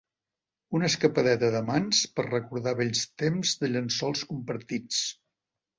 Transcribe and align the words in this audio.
Una 0.77 0.87
escapadeta 0.91 1.51
d'amants 1.57 2.01
per 2.17 2.27
recordar 2.29 2.75
vells 2.81 3.05
temps 3.25 3.53
de 3.63 3.73
llençols 3.77 4.29
compartits. 4.33 5.09